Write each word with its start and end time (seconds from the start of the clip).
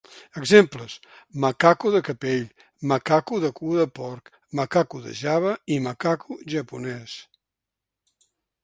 Exemples: 0.39 0.93
macaco 1.43 1.91
de 1.95 2.01
capell, 2.07 2.47
macaco 2.93 3.41
de 3.43 3.53
cua 3.59 3.77
de 3.83 3.87
porc, 4.01 4.33
macaco 4.61 5.03
de 5.05 5.15
Java 5.21 5.55
i 5.77 5.81
macaco 5.91 6.41
japonès. 6.57 7.21